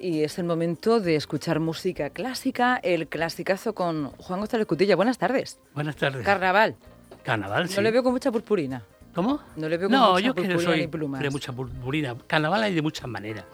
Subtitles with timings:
[0.00, 4.96] Y es el momento de escuchar música clásica, el clasicazo con Juan González Cutilla.
[4.96, 5.58] Buenas tardes.
[5.74, 6.24] Buenas tardes.
[6.24, 6.76] Carnaval.
[7.24, 7.76] Carnaval, sí.
[7.76, 8.82] No le veo con mucha purpurina.
[9.14, 9.40] ¿Cómo?
[9.56, 11.20] No le veo con no, mucha yo que no purpurina soy ni plumas.
[11.20, 12.14] de mucha purpurina.
[12.26, 13.44] Carnaval hay de muchas maneras.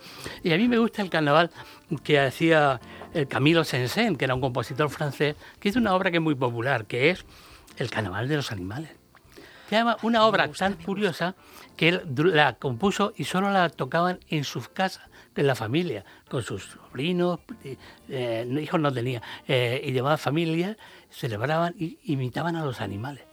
[0.43, 1.51] Y a mí me gusta el carnaval
[2.03, 2.81] que hacía
[3.15, 6.35] el Camilo Saint-Saëns, que era un compositor francés, que hizo una obra que es muy
[6.35, 7.25] popular, que es
[7.79, 8.91] El Carnaval de los Animales.
[10.03, 11.35] Una obra tan curiosa
[11.77, 16.43] que él la compuso y solo la tocaban en sus casas, en la familia, con
[16.43, 17.77] sus sobrinos, eh,
[18.09, 20.77] eh, hijos no tenía, eh, y demás familias,
[21.11, 23.25] celebraban y imitaban a los animales.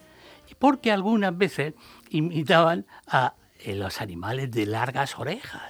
[0.58, 1.74] Porque algunas veces
[2.10, 5.62] imitaban a eh, los animales de largas orejas.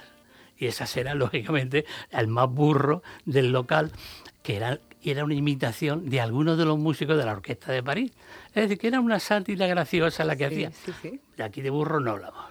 [0.57, 3.91] Y esas eran, lógicamente, el más burro del local,
[4.41, 4.57] que
[5.03, 8.11] era, era una imitación de algunos de los músicos de la Orquesta de París.
[8.49, 10.71] Es decir, que era una sátira graciosa la que Sí, hacía.
[10.85, 11.21] sí, sí.
[11.37, 12.45] De aquí de burro no hablamos.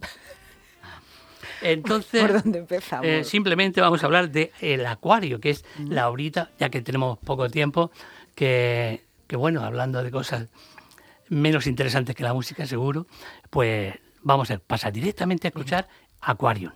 [1.62, 3.06] Entonces, ¿Por dónde empezamos?
[3.06, 7.18] eh, simplemente vamos a hablar de El Acuario, que es la horita, ya que tenemos
[7.18, 7.90] poco tiempo,
[8.34, 10.48] que, que bueno, hablando de cosas
[11.30, 13.06] menos interesantes que la música, seguro,
[13.50, 15.88] pues vamos a pasar directamente a escuchar
[16.20, 16.72] Aquarium.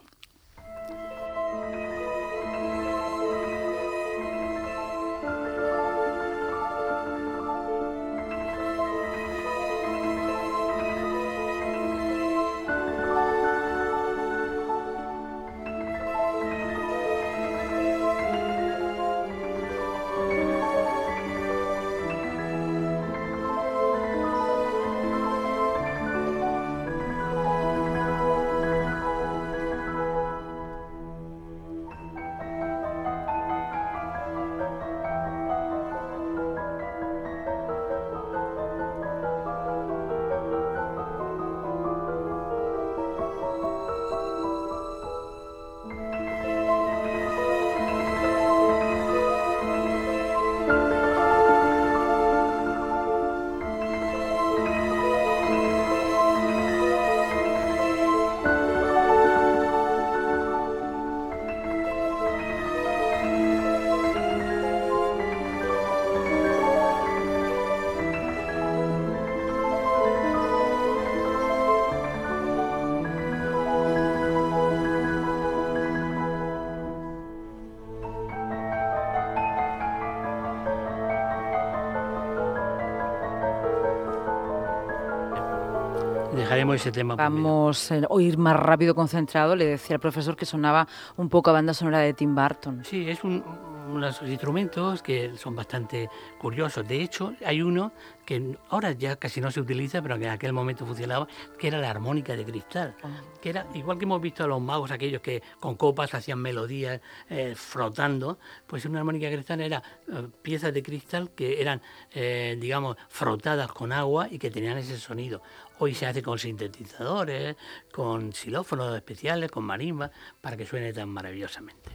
[86.74, 87.16] Ese tema.
[87.16, 89.56] Vamos a oír más rápido concentrado.
[89.56, 90.86] Le decía al profesor que sonaba
[91.16, 92.84] un poco a banda sonora de Tim Burton.
[92.84, 93.42] Sí, es un,
[93.88, 96.08] unos instrumentos que son bastante
[96.38, 96.86] curiosos.
[96.86, 97.92] De hecho, hay uno
[98.24, 101.26] que ahora ya casi no se utiliza, pero que en aquel momento funcionaba,
[101.58, 102.94] que era la armónica de cristal.
[103.40, 107.00] Que era igual que hemos visto a los magos, aquellos que con copas hacían melodías
[107.30, 111.80] eh, frotando, pues una armónica de cristal era eh, piezas de cristal que eran,
[112.12, 115.40] eh, digamos, frotadas con agua y que tenían ese sonido.
[115.80, 117.56] Hoy se hace con sintetizadores,
[117.92, 121.90] con xilófonos especiales, con marimbas, para que suene tan maravillosamente.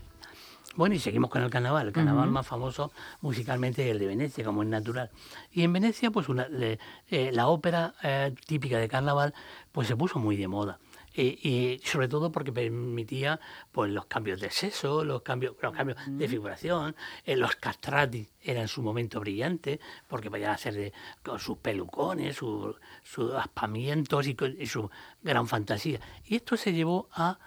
[0.76, 1.88] Bueno, y seguimos con el carnaval.
[1.88, 2.92] El carnaval más famoso
[3.22, 5.12] musicalmente es el de Venecia, como es natural.
[5.52, 6.80] Y en Venecia, pues una- le-
[7.10, 9.34] eh, la ópera eh, típica de carnaval,
[9.72, 10.80] pues se puso muy de moda.
[11.16, 13.40] Y, y sobre todo porque permitía
[13.72, 18.68] pues los cambios de sexo, los cambios, los cambios de figuración, eh, los castrati eran
[18.68, 24.66] su momento brillante, porque podían hacer de, con sus pelucones, su- sus aspamientos y, y
[24.68, 24.90] su
[25.22, 26.00] gran fantasía.
[26.26, 27.38] Y esto se llevó a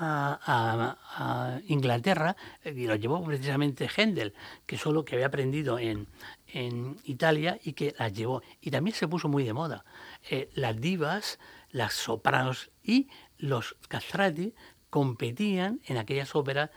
[0.00, 0.98] a, a-
[1.56, 4.32] a Inglaterra eh, y lo llevó precisamente Händel,
[4.64, 6.06] que solo que había aprendido en,
[6.46, 8.42] en Italia y que las llevó.
[8.60, 9.84] Y también se puso muy de moda.
[10.30, 11.40] Eh, las divas,
[11.72, 14.54] las sopranos y los castrati
[14.88, 16.70] competían en aquellas óperas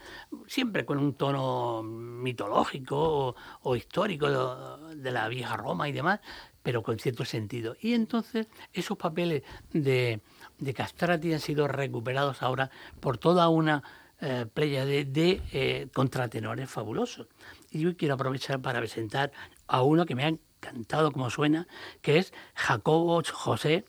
[0.45, 4.27] siempre con un tono mitológico o, histórico
[4.94, 6.19] de, la vieja Roma y demás,
[6.61, 7.77] pero con cierto sentido.
[7.79, 10.19] Y entonces esos papeles de,
[10.59, 12.69] de castrati han sido recuperados ahora
[13.00, 13.81] por toda una
[14.19, 17.27] eh, playa de, eh, contratenores fabulosos.
[17.71, 19.31] Y yo quiero aprovechar para presentar
[19.68, 21.68] a uno que me ha encantado como suena,
[22.01, 23.86] que es Jacobo José,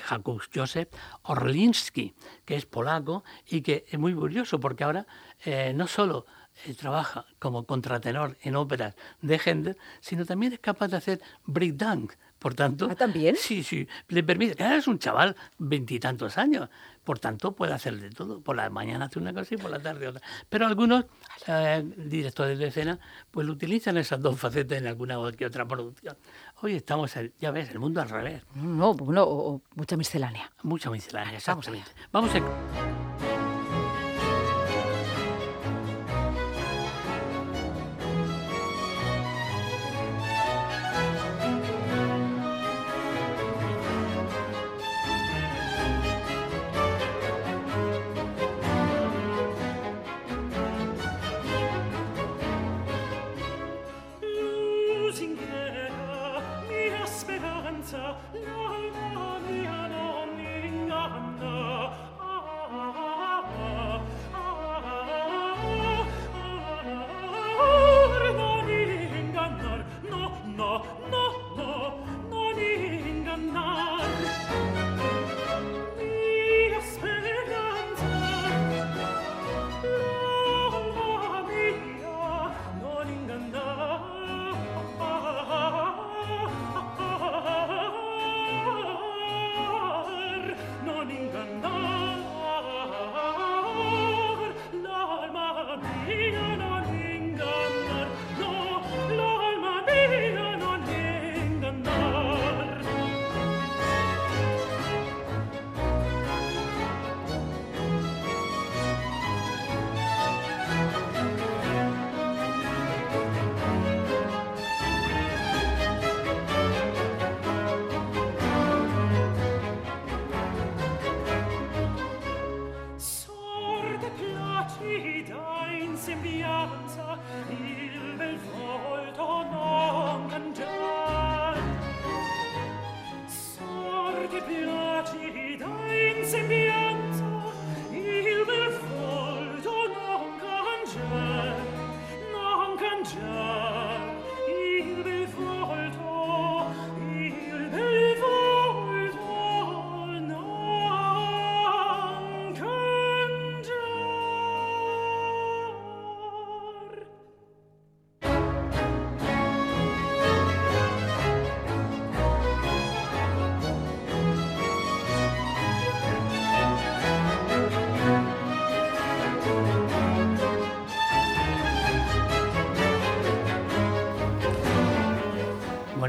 [0.00, 0.88] Jakub Józef
[1.22, 5.06] Orlinski, que es polaco y que es muy curioso porque ahora
[5.44, 6.26] eh, no solo
[6.64, 12.16] eh, trabaja como contratenor en óperas de Händel, sino también es capaz de hacer breakdance.
[12.42, 13.36] Por tanto, ¿Ah, también?
[13.36, 14.56] Sí, sí, le permite.
[14.56, 16.68] Claro, es un chaval veintitantos años,
[17.04, 18.40] por tanto puede hacer de todo.
[18.40, 20.20] Por la mañana hace una cosa y por la tarde otra.
[20.48, 21.04] Pero algunos
[21.46, 22.98] eh, directores de escena
[23.30, 26.16] pues utilizan esas dos facetas en alguna que otra producción.
[26.62, 28.42] Hoy estamos, ya ves, el mundo al revés.
[28.56, 30.50] No, bueno, o- o mucha miscelánea.
[30.64, 31.92] Mucha miscelánea, exactamente.
[32.10, 33.01] Vamos a...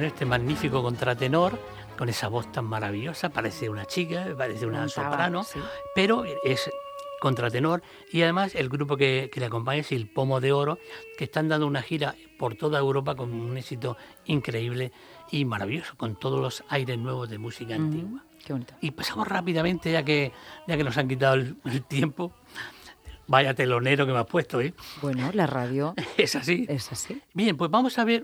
[0.07, 1.59] este magnífico contratenor
[1.97, 5.45] con esa voz tan maravillosa, parece una chica, parece una soprano,
[5.95, 6.69] pero es
[7.19, 10.77] contratenor y además el grupo que, le acompaña es el Pomo de Oro,
[11.17, 13.95] que están dando una gira por toda Europa con un éxito
[14.25, 14.91] increíble
[15.31, 18.23] y maravilloso, con todos los aires nuevos de música antigua.
[18.81, 20.33] Y pasamos rápidamente, ya que,
[20.67, 22.33] ya que nos han quitado el tiempo,
[23.33, 24.75] Vaya telonero que me has puesto, ¿eh?
[25.01, 25.95] Bueno, la radio.
[26.18, 26.68] es así.
[26.69, 27.19] Es así.
[27.33, 28.21] Bien, pues vamos a ver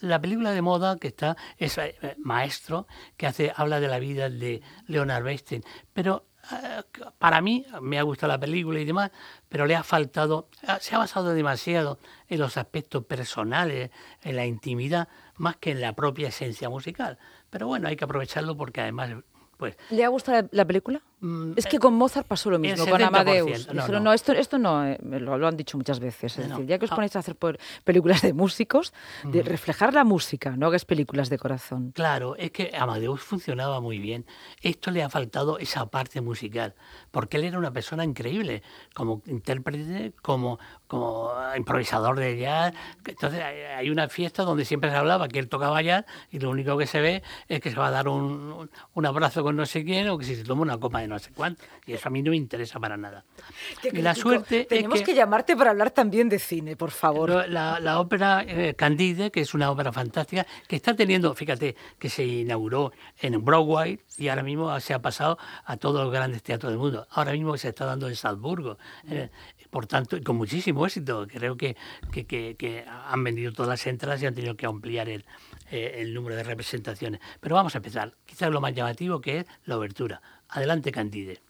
[0.00, 2.86] la película de moda que está, es eh, Maestro,
[3.18, 5.62] que hace, habla de la vida de Leonard Bernstein.
[5.92, 6.82] Pero eh,
[7.18, 9.10] para mí, me ha gustado la película y demás,
[9.50, 13.90] pero le ha faltado, ah, se ha basado demasiado en los aspectos personales,
[14.22, 17.18] en la intimidad, más que en la propia esencia musical.
[17.50, 19.10] Pero bueno, hay que aprovecharlo porque además
[19.58, 21.02] pues, ¿Le ha gustado la película?
[21.22, 23.68] Mm, es que con Mozart pasó lo mismo, con Amadeus.
[23.72, 26.36] No, esto, esto no, eh, lo, han dicho muchas veces.
[26.36, 26.96] Es decir, ya que os ah.
[26.96, 27.36] ponéis a hacer
[27.84, 28.92] películas de músicos,
[29.22, 31.92] de reflejar la música, no hagas películas de corazón.
[31.92, 34.26] Claro, es que Amadeus funcionaba muy bien.
[34.62, 36.74] Esto le ha faltado esa parte musical,
[37.12, 40.58] porque él era una persona increíble, como intérprete, como,
[40.88, 42.74] como improvisador de jazz.
[43.06, 46.76] Entonces hay una fiesta donde siempre se hablaba que él tocaba jazz y lo único
[46.76, 49.84] que se ve es que se va a dar un, un abrazo con no sé
[49.84, 51.64] quién o que si se toma una copa de no sé cuánto.
[51.86, 53.24] Y eso a mí no me interesa para nada.
[53.92, 57.48] La suerte Tenemos que, llamarte para hablar también de cine, por favor.
[57.48, 62.08] La, la ópera eh, Candide, que es una ópera fantástica, que está teniendo, fíjate, que
[62.08, 66.72] se inauguró en Broadway y ahora mismo se ha pasado a todos los grandes teatros
[66.72, 67.06] del mundo.
[67.10, 68.78] Ahora mismo se está dando en Salzburgo.
[69.08, 69.28] Eh,
[69.70, 71.26] por tanto, con muchísimo éxito.
[71.26, 71.76] Creo que,
[72.12, 75.24] que, que, han vendido todas las entradas y han tenido que ampliar el,
[75.72, 77.20] eh, el número de representaciones.
[77.40, 78.14] Pero vamos a empezar.
[78.26, 80.20] Quizás lo más llamativo que es la obertura.
[80.48, 81.40] Adelante, Candide.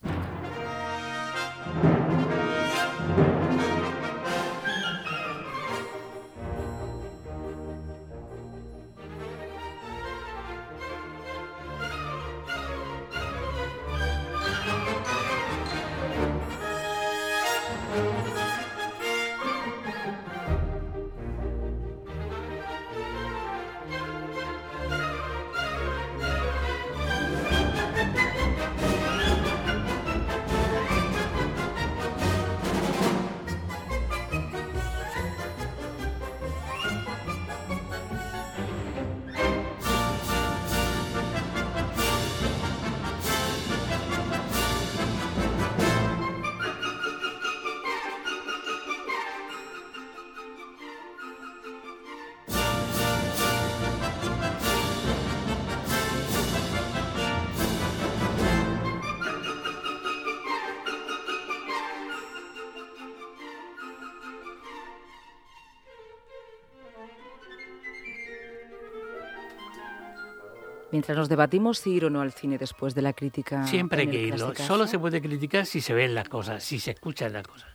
[70.93, 73.67] Mientras nos debatimos si ir o no al cine después de la crítica.
[73.67, 74.55] Siempre hay que irlo.
[74.55, 77.71] Solo se puede criticar si se ven las cosas, si se escuchan las cosas.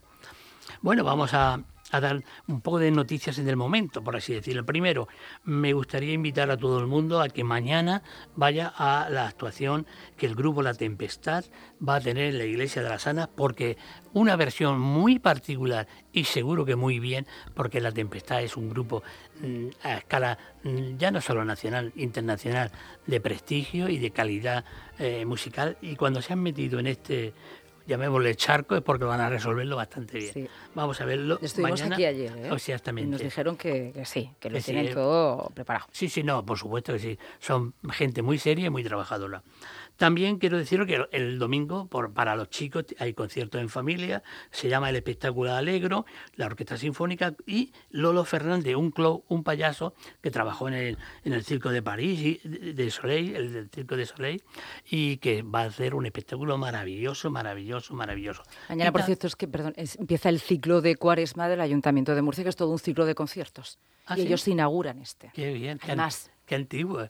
[0.81, 1.59] Bueno, vamos a,
[1.91, 4.65] dar un poco de noticias en el momento, por así decirlo.
[4.65, 5.07] Primero,
[5.43, 8.03] me gustaría invitar a todo el mundo a que mañana
[8.35, 11.45] vaya a la actuación que el grupo La Tempestad
[11.87, 13.77] va a tener en la Iglesia de las Anas, porque
[14.13, 19.03] una versión muy particular y seguro que muy bien, porque La Tempestad es un grupo
[19.41, 22.71] mm, a escala mm, ya no solo nacional, internacional,
[23.05, 24.65] de prestigio y de calidad
[24.99, 27.33] eh, musical, y cuando se han metido en este
[27.87, 30.49] llamémosle charco, es porque van a resolverlo bastante bien.
[30.75, 31.39] Vamos a verlo.
[31.41, 32.49] Estuvimos aquí ayer, ¿eh?
[32.51, 33.07] Exactamente.
[33.07, 35.87] Y nos dijeron que, sí, que lo tienen todo preparado.
[35.91, 37.19] Sí, sí, no, por supuesto que sí.
[37.39, 39.41] Son gente muy seria y muy trabajadora.
[39.97, 44.69] También quiero decir que el domingo, por, para los chicos, hay conciertos en familia, se
[44.69, 50.31] llama El Espectáculo Alegro, la Orquesta Sinfónica y Lolo Fernández, un clown, un payaso que
[50.31, 54.05] trabajó en el, en el Circo de París, y, de Soleil, el del Circo de
[54.05, 54.43] Soleil,
[54.89, 58.43] y que va a hacer un espectáculo maravilloso, maravilloso, maravilloso.
[58.69, 62.43] Mañana, por cierto, es que, perdón, empieza el ciclo de cuaresma del Ayuntamiento de Murcia,
[62.43, 63.79] que es todo un ciclo de conciertos.
[64.05, 65.31] ¿Ah, y ellos inauguran este.
[65.33, 67.09] Qué bien, Además, qué, qué antiguo.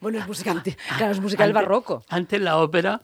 [0.00, 0.62] Bueno, es música,
[0.96, 2.04] claro, es música del barroco.
[2.08, 3.02] Antes la ópera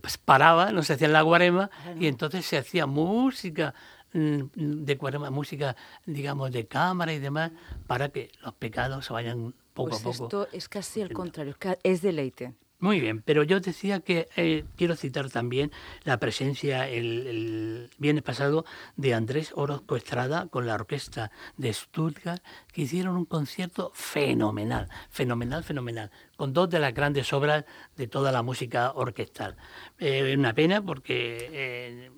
[0.00, 3.74] pues, paraba, no se hacía la guarema, y entonces se hacía música
[4.12, 7.52] mm, de cuarema, música, digamos, de cámara y demás,
[7.86, 10.24] para que los pecados se vayan poco a pues poco.
[10.24, 12.54] Esto es casi el contrario, es deleite.
[12.84, 15.72] Muy bien, pero yo decía que eh, quiero citar también
[16.02, 22.42] la presencia el, viernes pasado de Andrés Orozco Estrada con la orquesta de Stuttgart,
[22.74, 27.64] que hicieron un concierto fenomenal, fenomenal, fenomenal, con dos de las grandes obras
[27.96, 29.56] de toda la música orquestal.
[29.98, 32.10] Eh, una pena porque eh,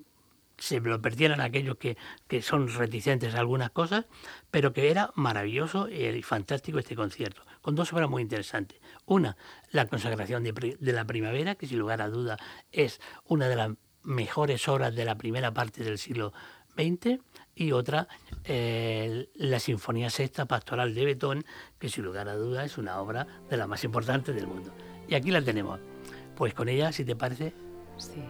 [0.57, 1.95] se lo perdieran aquellos que,
[2.27, 4.03] que, son reticentes a algunas cosas,
[4.51, 8.79] pero que era maravilloso y fantástico este concierto, con dos obras muy interesantes.
[9.05, 9.35] Una,
[9.71, 12.37] la consagración de, la primavera, que sin lugar a duda
[12.71, 13.71] es una de las
[14.03, 16.31] mejores obras de la primera parte del siglo
[16.77, 17.19] XX,
[17.55, 18.07] y otra,
[18.45, 21.43] eh, la Sinfonía Sexta Pastoral de Betón,
[21.77, 24.73] que sin lugar a duda es una obra de las más importantes del mundo.
[25.09, 25.81] Y aquí la tenemos.
[26.37, 27.53] Pues con ella, si te parece.
[27.97, 28.23] Sí.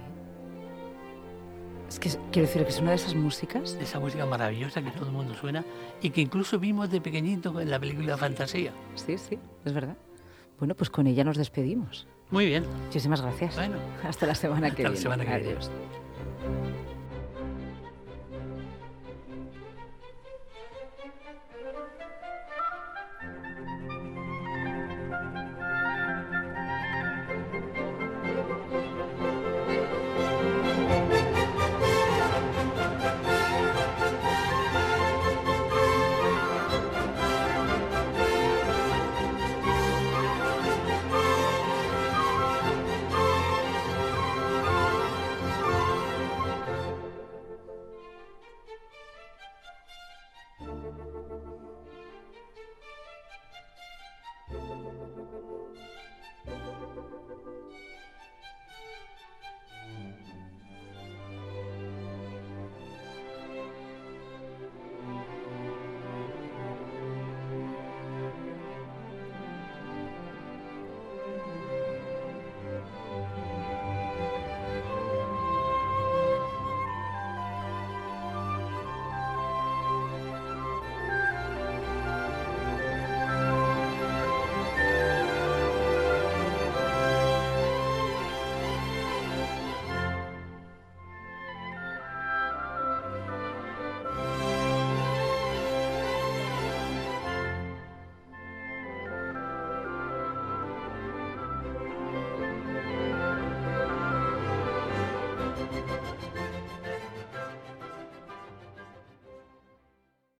[1.97, 3.75] Es que quiero decir que es una de esas músicas.
[3.81, 5.65] esa música maravillosa que todo el mundo suena
[5.99, 8.71] y que incluso vimos de pequeñito en la película Fantasía.
[8.93, 9.97] Sí, sí, es verdad.
[10.59, 12.05] Bueno, pues con ella nos despedimos.
[12.29, 12.65] Muy bien.
[12.85, 13.55] Muchísimas gracias.
[13.55, 13.77] Bueno.
[14.03, 14.93] Hasta la semana que viene.
[14.93, 15.71] Hasta la semana que Adiós.